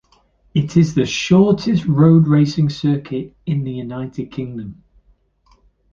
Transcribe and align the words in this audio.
It 0.55 0.71
the 0.71 1.05
shortest 1.05 1.85
road 1.85 2.27
racing 2.27 2.69
circuit 2.71 3.35
in 3.45 3.63
the 3.63 3.71
United 3.71 4.31
Kingdom. 4.31 4.81